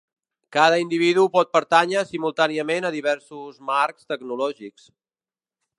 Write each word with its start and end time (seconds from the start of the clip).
Cada 0.55 0.77
individu 0.83 1.25
pot 1.35 1.51
pertànyer 1.57 2.03
simultàniament 2.13 2.89
a 2.89 2.93
diversos 2.97 3.61
marcs 3.69 4.13
tecnològics. 4.15 4.91